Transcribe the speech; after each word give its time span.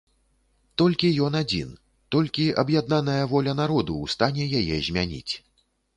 Толькі 0.81 1.09
ён 1.25 1.33
адзін, 1.41 1.69
толькі 2.15 2.47
аб'яднаная 2.61 3.21
воля 3.35 3.53
народу 3.61 3.93
ў 4.03 4.05
стане 4.15 4.43
яе 4.63 4.83
змяніць. 4.89 5.33